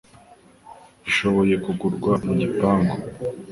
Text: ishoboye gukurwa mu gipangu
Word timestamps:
ishoboye 1.09 1.55
gukurwa 1.65 2.11
mu 2.25 2.31
gipangu 2.39 2.95